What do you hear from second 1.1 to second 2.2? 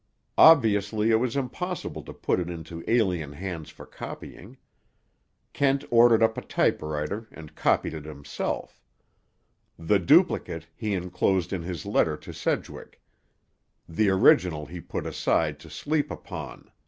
it was impossible to